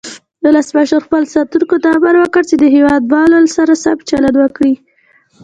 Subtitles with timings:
[0.43, 4.73] ولسمشر خپلو ساتونکو ته امر وکړ چې د هیواد والو سره سم چلند وکړي.